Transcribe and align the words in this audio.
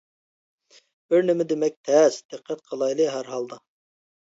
—بىرنېمە 1.11 1.47
دېمەك 1.51 1.77
تەس، 1.91 2.19
دىققەت 2.35 2.65
قىلايلى، 2.73 3.09
ھەرھالدا. 3.19 3.63